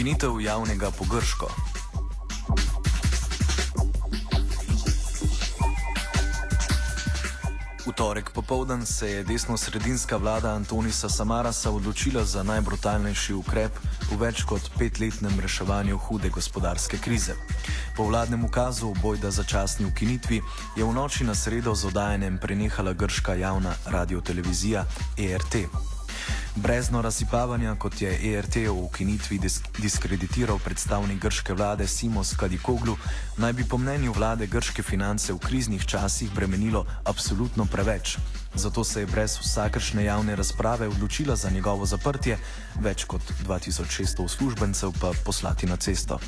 [0.00, 1.46] Ukinitev javnega pogrško.
[7.86, 13.76] V torek popoldan se je desno-sredinska vlada Antonisa Samarasa odločila za najbrutalnejši ukrep
[14.08, 17.36] v več kot petletnem reševanju hude gospodarske krize.
[17.96, 20.40] Po vladnem ukazu o bojda začasni ukinitvi
[20.80, 24.86] je v noči na sredo z odajanjem prenehala grška javna radiotelevizija
[25.18, 25.89] ERT.
[26.56, 32.96] Brezno razsipavanja, kot je ERT v ukinitvi disk diskreditiral predstavnik grške vlade Simos Kadikoglu,
[33.36, 38.16] naj bi po mnenju vlade grške finance v kriznih časih bremenilo absolutno preveč.
[38.54, 42.38] Zato se je brez vsakršne javne razprave odločila za njegovo zaprtje,
[42.80, 46.18] več kot 2600 uslužbencev pa poslati na cesto.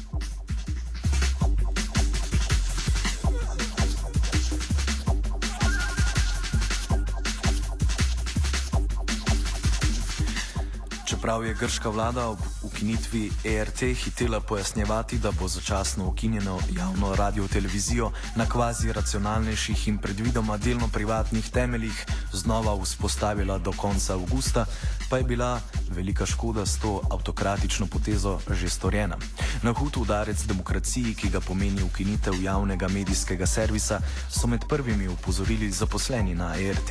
[11.23, 18.11] Čeprav je grška vlada ob ukinitvi ERT hitela pojasnjevati, da bo začasno ukinjeno javno radio-televizijo
[18.37, 24.67] na kvazi racionalnejših in predvidoma delno privatnih temeljih znova vzpostavila do konca avgusta,
[25.11, 29.17] pa je bila velika škoda s to avtokratično potezo že storjena.
[29.63, 34.01] Na hud udarec demokraciji, ki ga pomeni ukinitev javnega medijskega servisa,
[34.31, 36.91] so med prvimi upozorili zaposleni na ERT,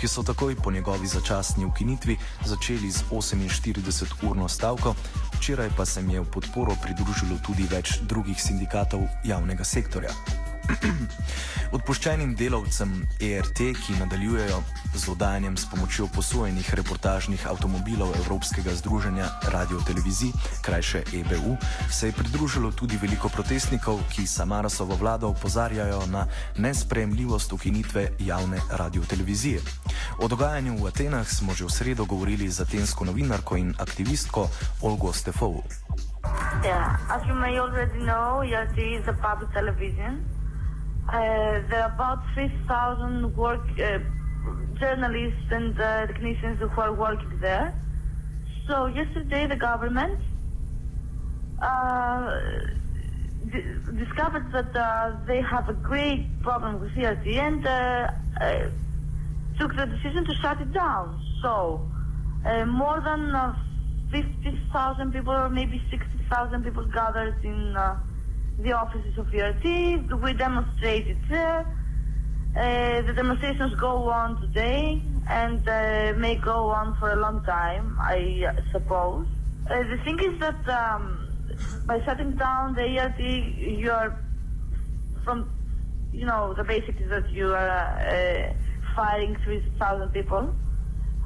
[0.00, 3.02] ki so takoj po njegovi začasni ukinitvi začeli z
[3.72, 4.94] 48-urno stavko,
[5.38, 10.10] včeraj pa se jim je v podporo pridružilo tudi več drugih sindikatov javnega sektorja.
[11.76, 14.60] Odpuščenim delavcem ERT, ki nadaljujejo
[14.94, 20.32] z oddajanjem s pomočjo posojenih reportažnih avtomobilov Evropskega združenja radio-televizij,
[20.64, 21.56] krajše EBU,
[21.90, 29.60] se je pridružilo tudi veliko protestnikov, ki Samarasovo vlado opozarjajo na nespremljivost ukinitve javne radio-televizije.
[30.18, 34.48] O dogajanju v Atenah smo že v sredo govorili z atensko novinarko in aktivistko
[34.82, 35.62] Olgo Stefovu.
[36.64, 40.37] Yeah, as you may already know, ERT is a public television.
[41.08, 43.98] Uh, there are about 3,000 work uh,
[44.78, 47.74] journalists and uh, technicians who are working there.
[48.66, 50.20] So yesterday the government
[53.96, 58.10] discovered that uh, they have a great problem with ERT and uh,
[58.40, 58.68] uh,
[59.58, 61.18] took the decision to shut it down.
[61.40, 61.80] So
[62.66, 63.56] more than uh,
[64.10, 67.98] 50,000 people or maybe 60,000 people gathered in uh,
[68.58, 69.64] the offices of ERT.
[70.20, 71.66] We demonstrated there.
[72.56, 77.96] Uh, the demonstrations go on today and uh, may go on for a long time,
[78.00, 79.26] I uh, suppose.
[79.70, 81.28] Uh, the thing is that um,
[81.86, 84.18] by shutting down the ERT, you are
[85.24, 85.50] from,
[86.12, 88.52] you know, the basic is that you are uh,
[88.96, 90.52] firing 3,000 people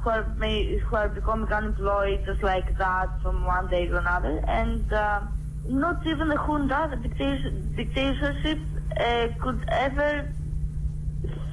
[0.01, 4.43] who are, may, who are becoming unemployed just like that from one day to another.
[4.47, 5.21] And uh,
[5.67, 8.59] not even the junta, the dictatorship, dictatorship
[8.99, 10.33] uh, could ever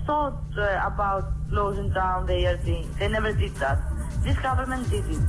[0.06, 2.98] thought uh, about closing down the ERT.
[2.98, 3.78] They never did that.
[4.22, 5.22] This government did it.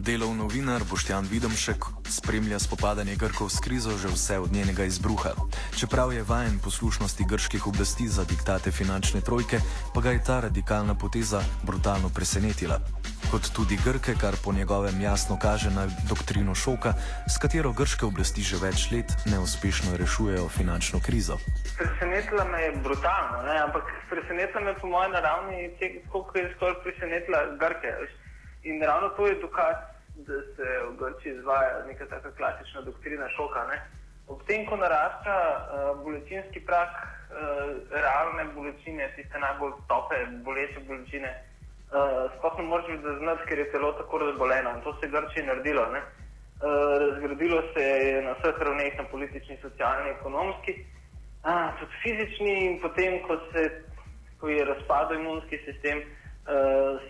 [0.00, 5.30] Delov novinar Boštjan Vidomšek spremlja spopadanje Grkov s krizo že vse od njenega izbruha.
[5.78, 9.60] Čeprav je vajen poslušnosti grških oblasti za diktate finančne trojke,
[9.94, 12.80] pa ga je ta radikalna poteza brutalno presenetila.
[13.30, 16.92] Kot tudi Grke, kar po njegovem jasno kaže na doktrino šoka,
[17.30, 21.38] s katero grške oblasti že več let neuspešno rešujejo finančno krizo.
[21.78, 23.56] Presenetila me je brutalno, ne?
[23.66, 25.70] ampak presenetila me po mojem naravni,
[26.12, 27.92] koliko je skoraj presenetila Grke.
[28.62, 29.76] In ravno to je dokaz,
[30.26, 33.66] da se v Grčiji izvaja neka taka klasična doktrina šoka.
[33.70, 33.78] Ne?
[34.28, 41.32] Ob tem, ko narašča uh, bolečinski prak uh, realne bolečine, tiste najbolj tope, boleče bolečine,
[41.34, 45.46] uh, sploh ne moreš zaznati, ker je telo tako razboleno in to se je Grčiji
[45.46, 45.86] naredilo.
[45.94, 46.00] Ne?
[46.00, 50.76] Uh, razgradilo se je na vseh ravneh, na politični, socialni, ekonomski,
[51.44, 53.68] uh, tudi fizični in potem, ko, se,
[54.40, 56.04] ko je razpadel imunski sistem,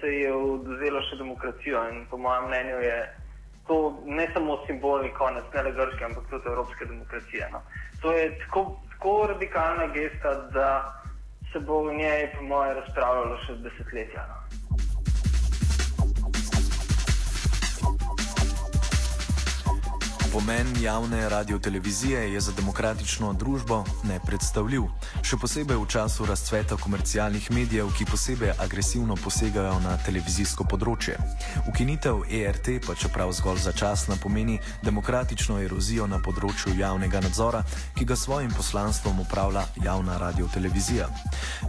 [0.00, 2.97] se je odvzelo še demokracijo in po mojem mnenju je
[3.67, 7.49] to ne samo simbolni konec, ne le grške, ampak tudi evropske demokracije.
[7.53, 7.61] No.
[8.03, 10.71] To je tako, tako radikalna gesta, da
[11.53, 14.27] se bo v njej, po mojem, razpravljalo še desetletja.
[14.32, 14.40] No.
[20.32, 24.85] Pomen javne radiotelevizije je za demokratično družbo nepredstavljiv,
[25.27, 31.17] še posebej v času razcveta komercialnih medijev, ki posebej agresivno posegajo na televizijsko področje.
[31.67, 37.65] Ukinitev ERT pa čeprav zgolj začasna pomeni demokratično erozijo na področju javnega nadzora,
[37.99, 41.11] ki ga svojim poslanstvom upravlja javna radiotelevizija.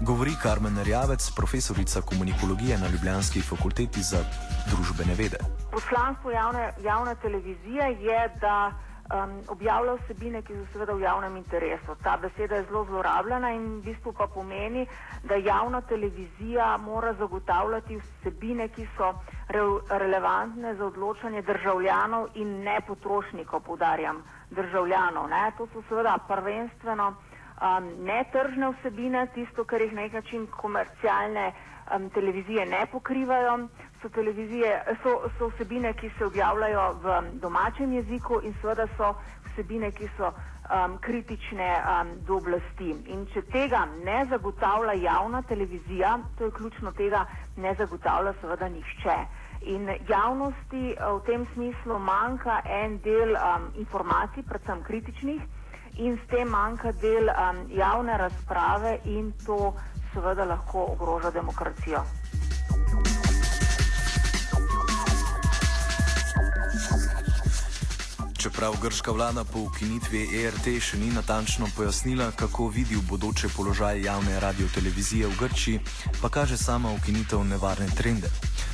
[0.05, 4.21] Govori Karmen Rjavec, profesorica komunikologije na Ljubljanski fakulteti za
[4.69, 5.41] družbene vede.
[5.71, 8.50] Poslanstvo javne, javne televizije je, da
[9.13, 11.95] um, objavlja vsebine, ki so seveda v javnem interesu.
[12.03, 14.85] Ta beseda je zelo zlorabljena in v bistvu pa pomeni,
[15.23, 19.11] da javna televizija mora zagotavljati vsebine, ki so
[19.49, 25.29] re, relevantne za odločanje državljanov in ne potrošnikov, poudarjam, državljanov.
[25.29, 25.51] Ne?
[25.57, 27.11] To so seveda prvenstveno
[27.61, 33.67] um, netržne vsebine, tisto, kar jih na nek način komercialne um, televizije ne pokrivajo
[34.01, 34.09] so,
[35.03, 39.13] so, so vsebine, ki se objavljajo v domačem jeziku in seveda so
[39.51, 40.31] vsebine, ki so
[40.71, 42.95] um, kritične um, do oblasti.
[43.13, 47.25] In če tega ne zagotavlja javna televizija, to je ključno tega,
[47.57, 49.17] ne zagotavlja seveda nihče.
[49.61, 55.41] In javnosti uh, v tem smislu manjka en del um, informacij, predvsem kritičnih,
[55.97, 59.73] in s tem manjka del um, javne razprave in to
[60.13, 62.03] seveda lahko ogroža demokracijo.
[68.41, 74.01] Čeprav grška vlada po ukinitvi ERT še ni natančno pojasnila, kako vidi v bodoče položaj
[74.01, 75.81] javne radiotelevizije v Grčiji,
[76.21, 78.31] pa kaže sama ukinitev nevarne trende.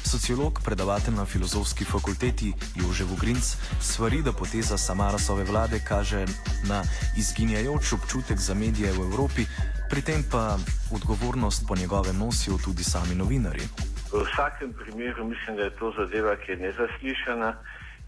[0.08, 3.44] Sociolog, predavatelj na filozofski fakulteti Jože Vogrinc,
[3.84, 6.24] svari, da poteza Samarasove vlade kaže
[6.72, 6.80] na
[7.20, 9.44] izginjajoč občutek za medije v Evropi,
[9.92, 10.56] pri tem pa
[10.96, 13.68] odgovornost po njegovem nosijo tudi sami novinari.
[14.16, 17.52] V vsakem primeru mislim, da je to zadeva, ki je nezaslišana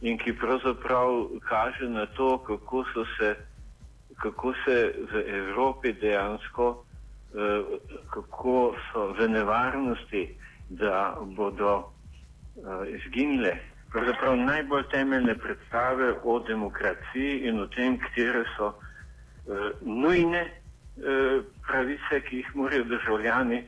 [0.02, 2.86] in ki pravzaprav kaže na to, kako,
[3.18, 3.36] se,
[4.18, 6.84] kako se v Evropi dejansko,
[7.36, 7.64] eh,
[8.10, 10.36] kako so v nevarnosti,
[10.70, 13.58] da bodo eh, izginile.
[13.92, 20.52] Pravzaprav najbolj temeljne predstave o demokraciji in o tem, katere so eh, nujne
[21.64, 23.62] pravice, ki jih morajo državljani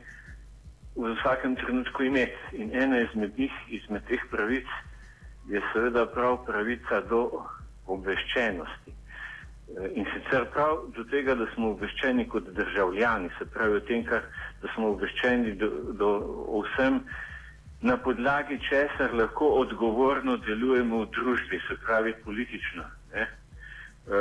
[0.96, 2.36] v vsakem trenutku imeti.
[2.52, 4.68] In ena izmed njih, izmed teh pravic,
[5.48, 7.22] je seveda prav pravica do
[7.86, 8.92] obveščenosti.
[9.72, 14.04] Eh, in sicer prav do tega, da smo obveščeni kot državljani, se pravi o tem,
[14.04, 14.26] kar,
[14.62, 15.68] da smo obveščeni do,
[15.98, 16.10] do
[16.66, 17.00] vsem,
[17.82, 22.84] na podlagi česar lahko odgovorno delujemo v družbi, se pravi politično.
[23.14, 23.26] Ne?
[23.26, 24.20] E,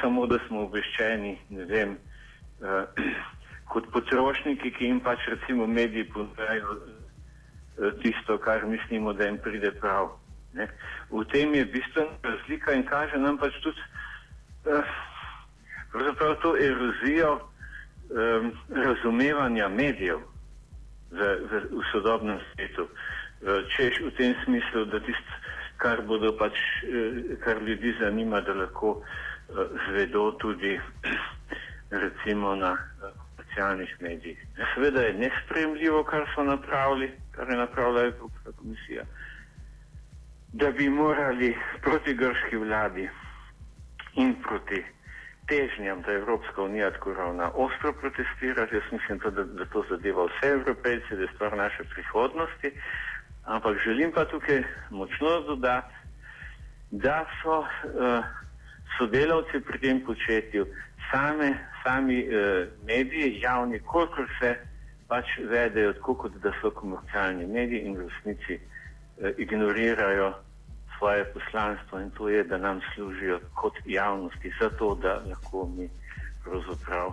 [0.00, 2.80] samo da smo obveščeni, ne vem, e,
[3.70, 6.80] kot potrošniki, ki jim pač recimo mediji ponujajo
[8.02, 10.16] tisto, kar mislimo, da jim pride prav.
[10.56, 10.68] Ne.
[11.10, 13.80] V tem je bistvena razlika in kaže nam pač tudi
[14.66, 14.82] eh,
[16.42, 20.20] to erozijo eh, razumevanja medijev
[21.10, 21.20] v,
[21.50, 22.88] v, v sodobnem svetu.
[22.88, 25.34] Eh, češ v tem smislu, da tisto,
[25.76, 26.00] kar
[26.38, 26.56] pač,
[26.88, 29.52] eh, kar ljudi zanima, da lahko eh,
[29.88, 30.80] zvedo tudi
[32.04, 34.38] recimo na eh, socialnih medijih.
[34.74, 39.04] Seveda je nespremljivo, kar so napravili, kar je napravila Evropska komisija
[40.58, 43.08] da bi morali proti grški vladi
[44.14, 44.84] in proti
[45.46, 48.74] težnjam, da Evropska unija tako ravna ostro protestirati.
[48.74, 52.70] Jaz mislim, to, da, da to zadeva vse evropejce, da je stvar naše prihodnosti.
[53.44, 55.94] Ampak želim pa tukaj močno dodati,
[56.90, 57.66] da so uh,
[58.98, 60.66] sodelavci pri tem početju
[61.10, 64.56] same, sami uh, mediji, javni, kolikor se
[65.08, 70.45] pač vedejo, tako kot da so komercialni mediji in v resnici uh, ignorirajo
[70.98, 75.88] svoje poslanstvo in to je, da nam služijo kot javnosti, zato da lahko mi
[76.44, 77.08] pravzaprav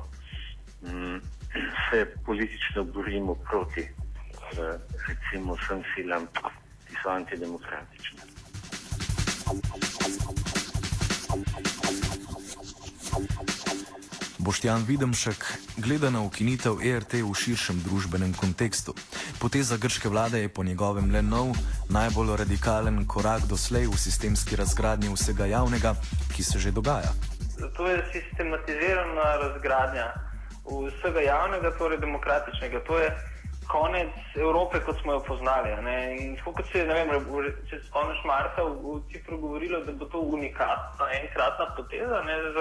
[0.82, 1.18] mm,
[1.92, 6.28] se politično borimo proti eh, recimo vsem silam,
[6.88, 8.22] ki so antidemokratične.
[14.44, 15.40] Boštjan Videmšek
[15.78, 18.92] gleda na ukinitev ERT v širšem družbenem kontekstu.
[19.40, 21.56] Poteza grške vlade je po njegovem le nov,
[21.88, 25.96] najbolj radikalen korak doslej v sistemski razgradnji vsega javnega,
[26.36, 27.16] ki se že dogaja.
[27.78, 30.12] To je sistematizirana razgradnja
[30.68, 32.84] vsega javnega, torej demokratičnega.
[32.84, 33.08] To je
[33.72, 35.72] konec Evrope, kot smo jo poznali.
[35.88, 36.18] ne.
[36.20, 37.10] In tako kot se je, ne vem,
[37.72, 42.58] če se spomniš Marta v, Cipru govorilo, da bo to unikatna, enkratna poteza ne, z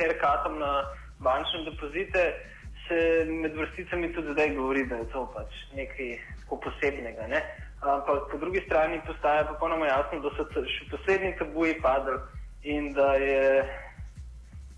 [0.00, 0.72] haircutom na
[1.20, 2.22] bančne depozite,
[2.88, 6.16] se med vrsticami tudi zdaj govori, da je to pač nekaj
[6.50, 7.26] posebnega.
[7.30, 7.40] Ne.
[7.80, 12.18] Ampak po drugi strani postaja popolnoma jasno, da so še poslednji tabuji padli
[12.62, 13.64] in da je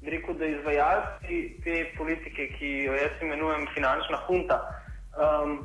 [0.06, 4.58] rekel, da izvajalci te politike, ki jo jaz imenujem finančna hunta,
[5.18, 5.56] um,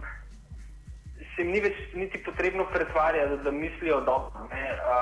[1.35, 4.99] se jim ni več niti potrebno pretvarjati, da mislijo dobro, ne, a,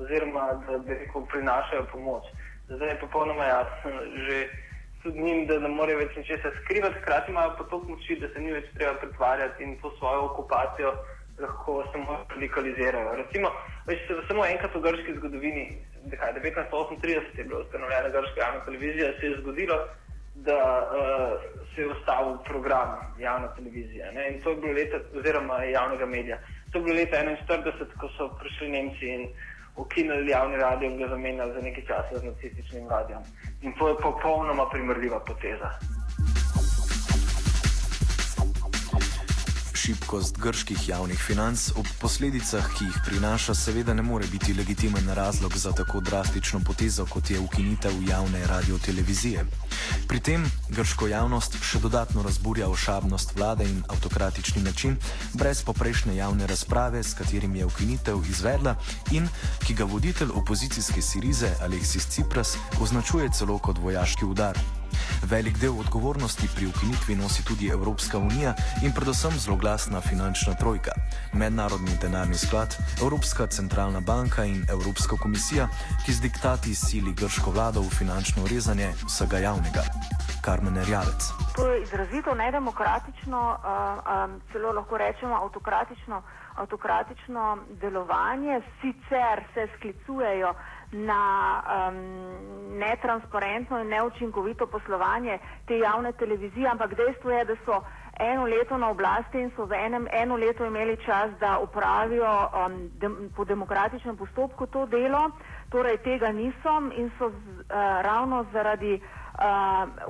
[0.00, 2.28] oziroma da bi rekel, prinašajo pomoč.
[2.68, 3.92] Zdaj je popolnoma jasno
[4.26, 4.40] že
[5.02, 8.40] tudi njim, da ne morejo več ničesar skrivati, hkrati imajo pa toliko moči, da se
[8.40, 10.92] ni več treba pretvarjati in to svojo okupacijo
[11.38, 13.14] lahko samo radikalizirajo.
[13.16, 13.50] Recimo,
[13.86, 15.64] veš, se- samo enkrat v grški zgodovini,
[16.10, 19.78] dekaj, 1938 je bila ustanovljena grška javna televizija, se je zgodilo,
[20.34, 21.40] da uh,
[21.74, 24.12] se je ustavil program javne televizije.
[24.12, 24.28] Ne?
[24.32, 26.38] In to je bilo leta, oziroma javnega medija.
[26.72, 29.28] To je bilo leta 1941, ko so prišli Nemci in
[29.78, 33.22] ukinili javni radio in ga zamenjali za nekaj časa z nacističnim radijem.
[33.62, 35.70] In to je popolnoma primerljiva poteza.
[39.88, 45.56] Šibkost grških javnih financ ob posledicah, ki jih prinaša, seveda ne more biti legitimen razlog
[45.56, 49.46] za tako drastično potezo, kot je ukinitev javne radiotelevizije.
[50.08, 54.98] Pri tem grško javnost še dodatno razburja ošabnost vlade in avtokratični način,
[55.32, 58.76] brez poprejšnje javne razprave, s katerim je ukinitev izvedla
[59.10, 59.28] in
[59.64, 64.60] ki ga voditelj opozicijske Sirize Aleksis Cipras označuje celo kot vojaški udar.
[65.22, 70.92] Velik del odgovornosti pri ukinitvi nosi tudi Evropska unija in predvsem zloglasna finančna trojka,
[71.32, 75.68] Mednarodni denarni sklad, Evropska centralna banka in Evropska komisija,
[76.06, 79.82] ki z diktati sili grško vlado v finančno rezanje vsega javnega.
[80.44, 81.22] Karmen Erjavec.
[81.56, 83.56] To je izrazito nedemokratično,
[84.52, 86.22] celo lahko rečemo avtokratično,
[86.54, 88.60] avtokratično delovanje.
[88.80, 90.54] Sicer se sklicujejo
[90.92, 91.22] na
[91.60, 97.82] um, netransparentno in neučinkovito poslovanje te javne televizije, ampak dejstvo je, da so
[98.18, 102.90] eno leto na oblasti in so v enem eno leto imeli čas, da upravijo um,
[102.98, 105.30] dem, po demokratičnem postopku to delo,
[105.70, 107.64] torej tega niso in so z, uh,
[108.02, 109.00] ravno zaradi
[109.38, 109.44] Uh,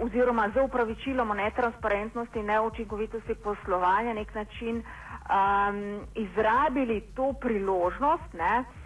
[0.04, 5.76] oziroma z upravičilom o netransparentnosti in neučinkovitosti poslovanja nek način um,
[6.14, 8.77] izrabili to priložnost, ne, uh,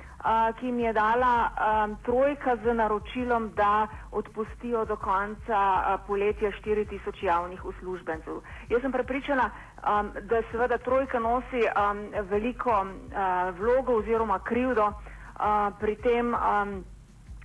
[0.59, 7.25] ki jim je dala um, trojka z naročilom, da odpustijo do konca uh, poletja 4000
[7.25, 8.41] javnih uslužbencev.
[8.69, 15.75] Jaz sem prepričana, um, da seveda trojka nosi um, veliko uh, vlogo oziroma krivdo uh,
[15.81, 16.35] pri tem.
[16.35, 16.85] Um,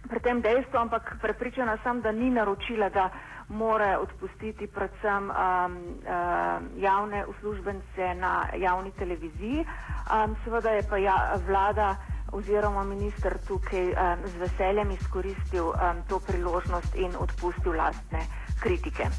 [0.08, 3.10] pri tem dejstvu, ampak prepričana sem, da ni naročila, da
[3.50, 9.66] more odpustiti predvsem um, um, javne uslužbence na javni televiziji.
[9.66, 11.18] Um, seveda je pa ja,
[11.48, 11.96] vlada
[12.32, 18.26] oziroma minister tukaj um, z veseljem izkoristil um, to priložnost in odpustil lastne
[18.60, 19.10] kritike.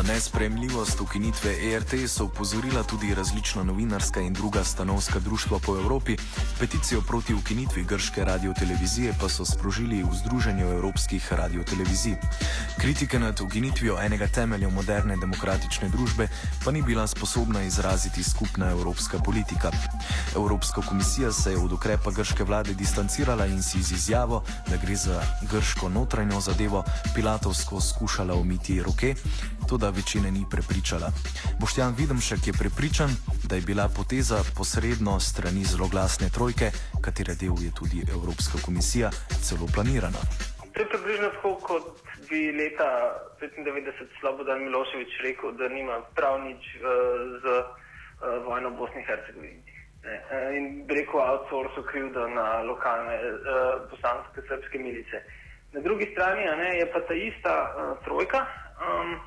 [0.00, 6.16] Na nespremljivost ukinitve ERT so upozorila tudi različna novinarska in druga stanovska društva po Evropi,
[6.58, 12.16] peticijo proti ukinitvi grške radiotelevizije pa so sprožili v Združenju evropskih radiotelevizij.
[12.78, 16.28] Kritike nad ukinitvijo enega temeljev moderne demokratične družbe
[16.64, 19.70] pa ni bila sposobna izraziti skupna evropska politika.
[20.36, 24.96] Evropska komisija se je od ukrepa grške vlade distancirala in si z izjavo, da gre
[24.96, 29.14] za grško notranjo zadevo, pilatovsko skušala omiti roke,
[29.68, 31.08] tudi večine ni prepričala.
[31.60, 33.10] Boštjan Videmšek je prepričan,
[33.48, 36.70] da je bila poteza posredno strani zloglasne trojke,
[37.04, 39.10] katere del je tudi Evropska komisija,
[39.46, 40.22] celo planirana.
[40.72, 41.86] To je približno tako, kot
[42.30, 42.90] bi leta
[43.40, 46.82] 95 Slobodan Miloševič rekel, da nima prav nič uh,
[47.42, 47.64] z uh,
[48.46, 49.62] vojno v Bosni in Hercegovini.
[50.04, 53.34] Ne, eh, In rekel, outsourcu krivdo na lokalne uh,
[53.90, 55.22] bosanske srpske milice.
[55.72, 58.46] Na drugi strani ne, je pa ta ista uh, trojka,
[58.80, 59.20] um,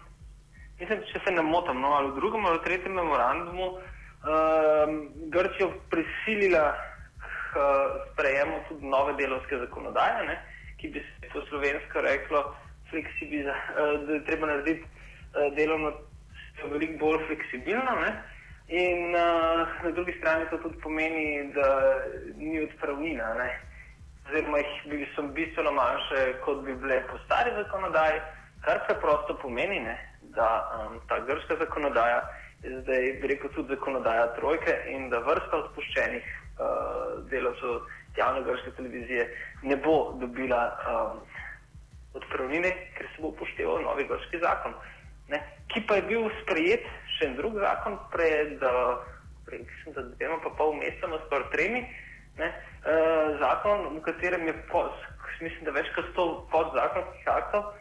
[0.80, 4.98] mislim, če se ne motim, no, ali v drugem ali tretjem memorandumu, um,
[5.34, 6.74] Grčijo prisilila
[7.54, 10.38] k uh, sprejemu tudi nove delovske zakonodaje, ne,
[10.82, 12.44] ki bi se po slovensko reklo,
[12.90, 15.94] fleksibiliza, uh, da je treba narediti uh, delovno
[16.72, 18.00] veliko bolj fleksibilno.
[18.02, 18.14] Ne.
[18.74, 21.68] In uh, na drugi strani to tudi pomeni, da
[22.38, 23.34] ni odpravnina.
[23.38, 23.50] Ne?
[24.30, 28.22] Oziroma, jih bili so bistveno manjše, kot bi bile po stari zakonodaji,
[28.64, 29.98] kar preprosto pomeni, ne?
[30.36, 32.22] Da um, ta grška zakonodaja
[32.64, 37.82] je zdaj, rekel, tudi zakonodaja trojke in da vrsta odpuščenih uh, delavcev
[38.18, 39.28] javne grške televizije
[39.62, 41.20] ne bo dobila um,
[42.14, 44.76] odpravnine, ker se bo upošteval novi grški zakon.
[45.30, 45.42] Ne?
[45.74, 46.86] Ki pa je bil sprejet
[47.18, 49.02] še en drug zakon pred, uh,
[49.48, 49.66] pred
[50.18, 51.84] dvema pa pol mesecema, skoraj tremi.
[52.38, 52.50] Ne?
[52.84, 54.86] Uh, zakon, v katerem je, po,
[55.42, 57.74] mislim, da več kot sto podzakonskih aktov,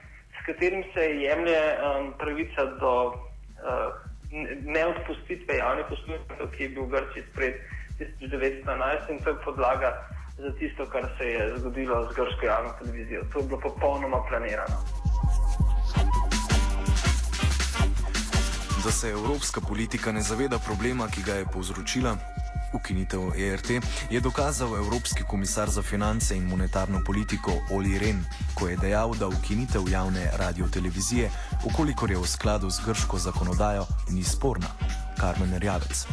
[0.43, 3.15] s katerim se jemlje um, pravica do uh,
[4.65, 7.55] neodpustitve javnih uslužbencev, ki je bil v Grčiji pred
[8.21, 9.91] 1912 in to je podlaga
[10.39, 13.23] za tisto, kar se je zgodilo z grško javno televizijo.
[13.33, 14.79] To je bilo popolnoma planirano.
[18.85, 22.17] Da se evropska politika ne zaveda problema, ki ga je povzročila
[22.75, 23.71] ukinitev ERT,
[24.11, 28.25] je dokazal Evropski komisar za finance in monetarno politiko Oli Ren,
[28.55, 31.31] ko je dejal, da ukinitev javne radiotelevizije,
[31.65, 34.69] ukolikor je v skladu z grško zakonodajo, ni sporna.
[35.21, 36.07] Karmen Rjavec.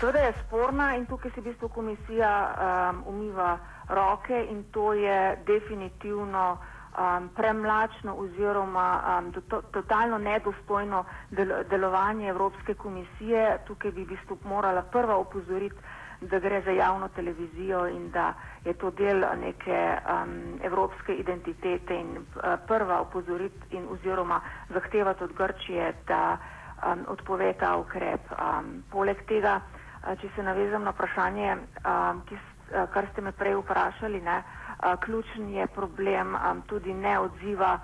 [0.00, 5.36] Seveda je sporna in tukaj se v bistvu komisija um, umiva roke in to je
[5.46, 6.58] definitivno
[6.98, 8.86] um, premlačno oziroma
[9.18, 13.58] um, to, to, totalno nedostojno del, delovanje Evropske komisije.
[13.66, 15.76] Tukaj bi v bistvu morala prva opozoriti,
[16.20, 18.32] da gre za javno televizijo in da
[18.64, 25.32] je to del neke um, evropske identitete in uh, prva opozoriti in oziroma zahtevati od
[25.32, 28.20] Grčije, da um, odpove ta ukrep.
[28.32, 33.32] Um, poleg tega, uh, če se navezam na vprašanje, um, ki, uh, kar ste me
[33.32, 34.57] prej vprašali, ne, uh,
[35.00, 37.78] ključen je problem tudi neodziva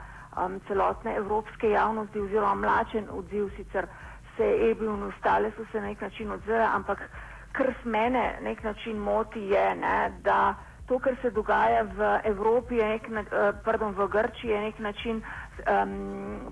[0.68, 3.86] celotne evropske javnosti oziroma mlačen odziv, sicer
[4.36, 6.98] se je EBI in ostale so se na nek način odzvale, ampak
[7.52, 10.54] kar s mene nek način moti je, ne, da
[10.86, 15.94] to, kar se dogaja v Evropi, nek, uh, pardon, v Grčiji, je nek način um,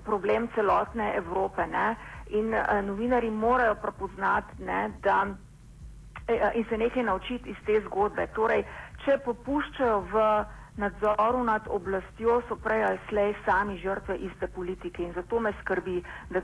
[0.05, 1.67] problem celotne Evrope.
[1.67, 1.95] Ne.
[2.29, 5.35] In uh, novinari morajo prepoznati, ne, da uh,
[6.55, 8.27] in se nekaj naučiti iz te zgodbe.
[8.27, 8.63] Torej,
[9.05, 10.27] če popuščajo v
[10.77, 15.03] nadzoru nad oblastjo, so prej ali slej sami žrtve iste politike.
[15.03, 16.41] In zato me skrbi, da,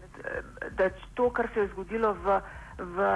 [0.78, 2.38] da to, kar se je zgodilo v,
[2.78, 3.10] v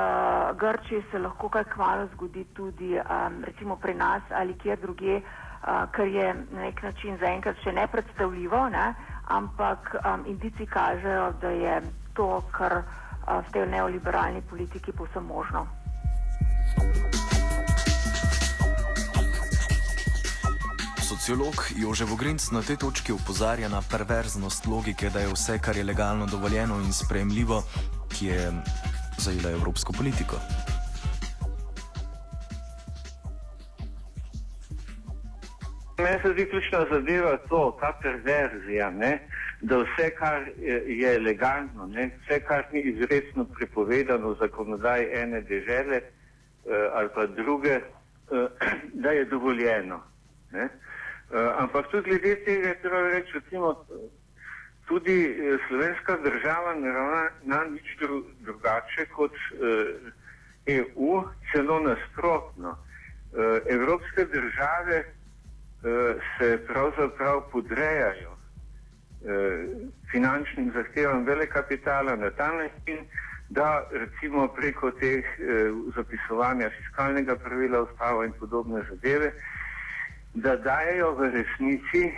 [0.58, 5.86] Grčiji, se lahko kaj kmalo zgodi tudi um, recimo pri nas ali kjer druge, uh,
[5.92, 8.94] kar je na nek način zaenkrat še nepredstavljivo, ne?
[9.30, 11.78] ampak um, indici kažejo, da je
[12.14, 15.83] to, kar uh, v tej neoliberalni politiki povsem možno.
[21.24, 25.84] Sociolog Jože Vogrinc na tej točki upozarja na perverznost logike, da je vse, kar je
[25.84, 27.64] legalno dovoljeno in sprejemljivo,
[28.12, 28.52] ki je
[29.24, 30.36] zajela evropsko politiko.
[36.04, 39.24] Meni se zdi ključna zadeva to, ta perverzija, ne?
[39.62, 40.52] da vse, kar
[40.88, 42.12] je legalno, ne?
[42.20, 48.48] vse, kar ni izredno prepovedano v zakonodaji ene države eh, ali pa druge, eh,
[49.04, 50.04] da je dovoljeno.
[50.52, 50.68] Ne?
[51.34, 53.86] Uh, ampak tudi glede tega je treba reči, recimo,
[54.86, 60.13] tudi uh, slovenska država ne ravna na nič dru, drugače kot uh,
[60.65, 62.69] EU, celo nasprotno.
[62.69, 68.38] Uh, evropske države uh, se pravzaprav podrejajo uh,
[70.12, 73.10] finančnim zahtevam vele kapitala na ta način,
[73.50, 79.62] da recimo preko teh uh, zapisovanja fiskalnega pravila ustava in podobne zadeve uh,
[80.34, 82.13] da dajo v resnici eh,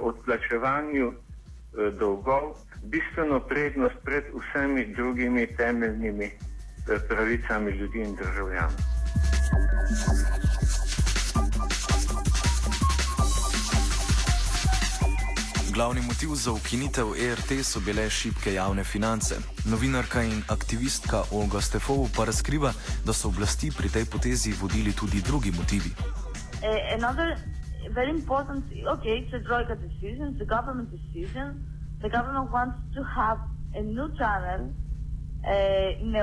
[0.00, 8.80] odplačevanju eh, dolgov bistveno prednost pred vsemi drugimi temeljnimi eh, pravicami ljudi in državljanov.
[15.74, 19.34] Glavni motiv za ukinitev ERT so bile šibke javne finance.
[19.64, 22.72] Novinarka in aktivistka Olga Stefov pa razkriva,
[23.06, 26.19] da so oblasti pri tej potezi vodili tudi drugi motivi.
[26.62, 27.38] Uh, another
[27.92, 31.64] very important, okay, it's a Troika decision, it's a government decision.
[32.02, 33.38] The government wants to have
[33.74, 34.70] a new channel,
[35.48, 36.22] uh,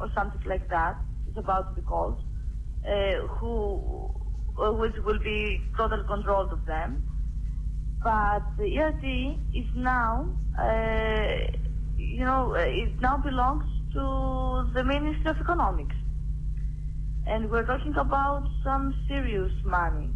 [0.00, 0.96] or something like that,
[1.28, 2.22] it's about to be called,
[2.86, 4.10] uh, who,
[4.56, 7.02] which will be total control of them.
[8.02, 9.04] But the ERT
[9.54, 10.26] is now,
[10.58, 11.52] uh,
[11.98, 15.96] you know, it now belongs to the Ministry of Economics
[17.28, 20.08] and we're talking about some serious money.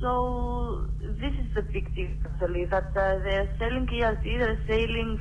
[0.00, 1.86] So this is the big
[2.24, 5.18] actually that uh, they're selling ERT, they're selling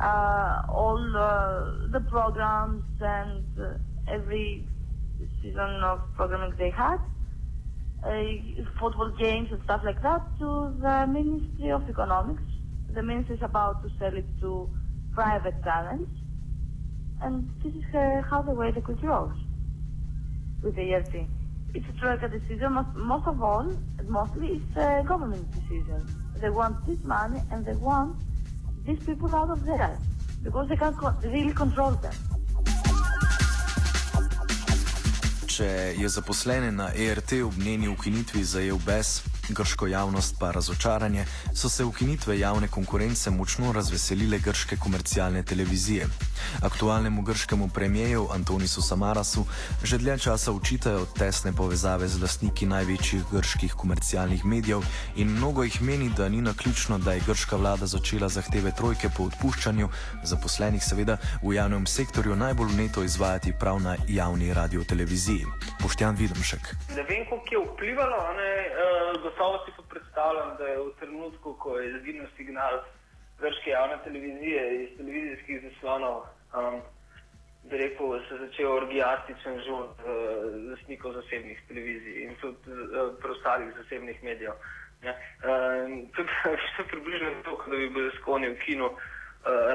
[0.00, 3.74] uh, all uh, the programs and uh,
[4.08, 4.66] every
[5.42, 6.98] season of programming they had,
[8.04, 12.42] uh, football games and stuff like that, to the Ministry of Economics.
[12.94, 14.70] The ministry is about to sell it to
[15.12, 16.08] private channels,
[17.20, 17.84] and this is
[18.30, 19.45] how the way the goes
[20.62, 21.14] with the ERT.
[21.74, 23.66] It's a Troika decision, most, of all,
[24.08, 26.00] mostly it's a government decision.
[26.40, 28.16] They want this money and they want
[28.86, 29.98] these people out of there
[30.42, 32.14] because they can't really control them.
[35.56, 41.68] Če je zaposlene na ERT ob njeni ukinitvi zajel bes, grško javnost pa razočaranje, so
[41.68, 46.08] se ukinitve javne konkurence močno razveselile grške komercialne televizije.
[46.62, 49.46] Aktualnemu grškemu premijeju Antonisu Samarasu
[49.82, 54.80] že dlje časa učitajo tesne povezave z lastniki največjih grških komercialnih medijev
[55.16, 59.28] in mnogo jih meni, da ni naključno, da je grška vlada začela zahteve trojke po
[59.30, 59.88] odpuščanju
[60.24, 65.44] zaposlenih seveda v javnem sektorju najbolj neto izvajati prav na javni radioteleviziji.
[65.82, 66.74] Boštjan Videmšek.
[66.96, 71.56] Ne vem, koliko je vplivalo, ne, uh, gotovo si pa predstavljam, da je v trenutku,
[71.62, 72.74] ko je izginil signal
[73.40, 76.24] grške javne televizije iz televizijskih zaslonov,
[76.56, 76.80] um,
[77.70, 80.10] da rekel, se začel orgijastičen žud uh,
[80.70, 84.54] lastnikov zasebnih televizij in tudi uh, preostalih zasebnih medijev.
[85.02, 85.12] Ne.
[85.42, 86.30] Uh, tudi
[86.62, 88.98] vse približno to, da bi bil sklonil kino uh,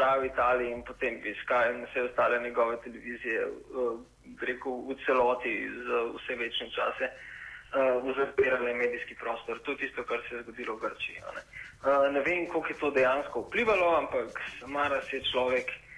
[0.04, 4.00] Rav Italiji in potem bi Sky in vse ostale njegove televizije uh,
[4.42, 9.60] rekel, v celoti za vse večne čase uh, zapirale medijski prostor.
[9.60, 11.20] To je tisto, kar se je zgodilo v Grčiji.
[11.36, 11.44] Ne.
[11.84, 14.28] Uh, ne vem, koliko je to dejansko vplivalo, ampak
[14.68, 15.91] Maras je človek, ki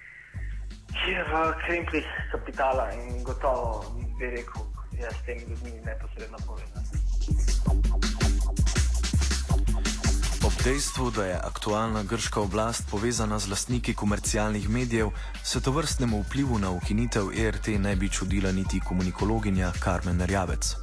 [1.06, 3.84] je v kremplih kapitala in gotovo
[4.18, 6.84] bi rekel, da je s temi ljudmi neposredno povezan.
[10.46, 15.10] Ob dejstvu, da je aktualna grška oblast povezana z lastniki komercialnih medijev,
[15.42, 20.76] se to vrstnemu vplivu na ukinitev ERT ne bi čudila niti komunikologinja Karmen Rjavec.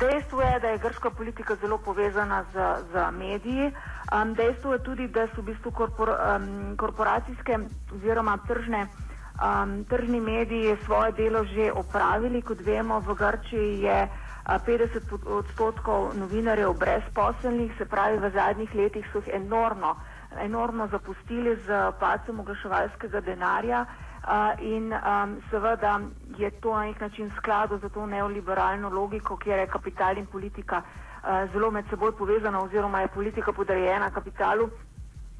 [0.00, 2.56] Dejstvo je, da je grška politika zelo povezana z,
[2.92, 3.72] z mediji.
[4.06, 7.58] Um, dejstvo je tudi, da so v bistvu korpor, um, korporacijske
[7.90, 8.86] oziroma tržne,
[9.34, 12.42] um, tržni mediji svoje delo že opravili.
[12.42, 14.06] Kot vemo, v Grčiji je
[14.46, 19.96] a, 50 odstotkov novinarjev brezposelnih, se pravi, v zadnjih letih so jih enormno,
[20.38, 21.66] enormno zapustili z
[21.98, 23.86] pacem oglaševalskega denarja.
[24.26, 25.98] Uh, in um, seveda
[26.38, 30.78] je to na nek način skladu z to neoliberalno logiko, kjer je kapital in politika
[30.78, 31.06] uh,
[31.52, 34.70] zelo med seboj povezana oziroma je politika podrejena kapitalu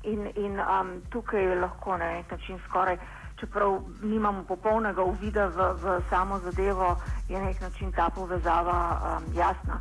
[0.02, 2.96] in, in um, tukaj lahko na nek način skoraj,
[3.40, 6.96] čeprav nimamo popolnega uvida v, v samo zadevo,
[7.28, 9.80] je na nek način ta povezava um, jasna.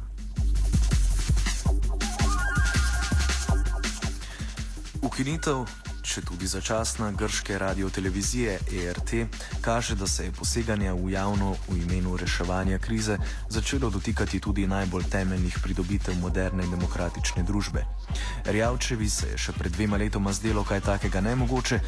[5.01, 5.65] Ukinitev,
[6.05, 9.11] če tudi začasna, grške radiotelevizije ERT
[9.61, 13.17] kaže, da se je poseganje v javno v imenu reševanja krize
[13.49, 17.85] začelo dotikati tudi najbolj temeljnih pridobitev moderne in demokratične družbe.
[18.45, 21.79] Rjavčevi se je še pred dvema letoma zdelo kaj takega nemogoče,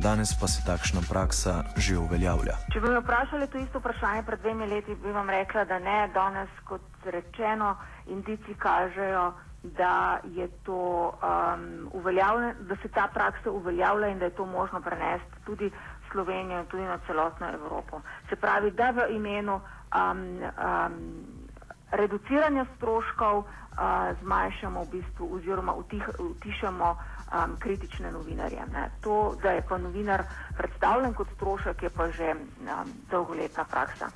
[0.00, 2.56] danes pa se takšna praksa že uveljavlja.
[2.72, 5.98] Če bi me vprašali to isto vprašanje pred dvemi leti, bi vam rekla, da ne.
[6.14, 7.76] Danes, kot rečeno,
[8.08, 10.20] indici kažejo, da,
[10.62, 11.90] to, um,
[12.60, 15.70] da se ta praksa uveljavlja in da je to možno prenesti tudi
[16.12, 18.00] Slovenijo in tudi na celotno Evropo.
[18.28, 21.24] Se pravi, da v imenu um, um,
[21.90, 23.46] reduciranja stroškov uh,
[24.22, 28.62] zmanjšamo v bistvu oziroma utih, utišamo um, kritične novinarje.
[28.72, 28.90] Ne.
[29.00, 30.22] To, da je pa novinar
[30.56, 34.08] predstavljen kot strošek, je pa že um, dolgoletna praksa.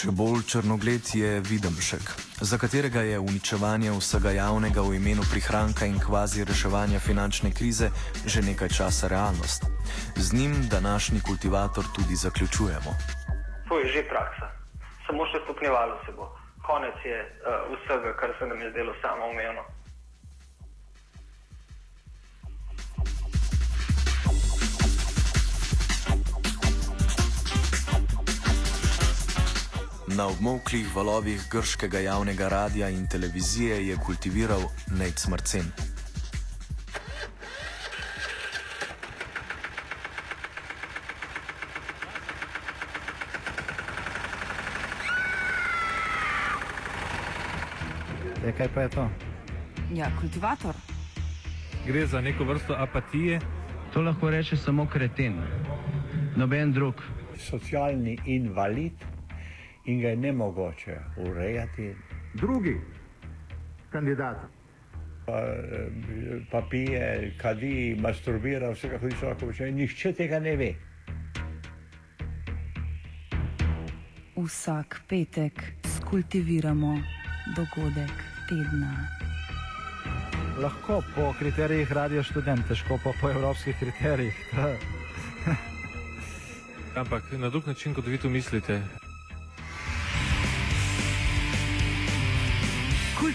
[0.00, 2.06] Še bolj črnogled je Videmšek,
[2.40, 7.90] za katerega je uničevanje vsega javnega v imenu prihranka in kvazi reševanja finančne krize
[8.24, 9.68] že nekaj časa realnost.
[10.16, 12.96] Z njim današnji kultivator tudi zaključujemo.
[13.68, 14.48] To je že praksa,
[15.04, 16.32] samo še stopnjevalo se bo.
[16.64, 19.68] Konec je uh, vsega, kar se nam je zdelo samoumevno.
[30.16, 34.62] Na obmoklih valovih grškega javnega radia in televizije je kultiviral
[34.98, 35.70] Nec Marcen.
[48.46, 49.08] Je, kaj pa je to?
[49.94, 50.74] Ja, kultivator.
[51.86, 53.40] Gre za neko vrsto apatije.
[53.92, 55.38] To lahko reče samo kreten,
[56.36, 56.94] noben drug.
[57.38, 58.92] Socialni invalid
[59.84, 61.94] in ga je ne mogoče urejati.
[62.34, 62.80] Drugi
[63.90, 64.36] kandidat.
[65.26, 65.88] Pa, eh,
[66.50, 70.74] pa pije, kadi, masturbira, vse kako so lahko počne, nihče tega ne ve.
[74.36, 75.62] Vsak petek
[75.96, 76.98] skultiviramo
[77.56, 78.12] dogodek
[78.48, 79.08] tedna.
[80.58, 84.54] Lahko po kriterijih radio študent, težko pa po evropskih kriterijih.
[87.00, 88.82] Ampak na drug način, kot vi to mislite.